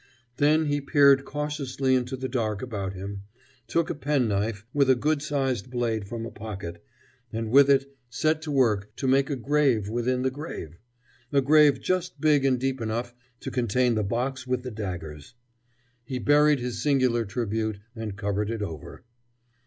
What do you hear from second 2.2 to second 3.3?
dark about him,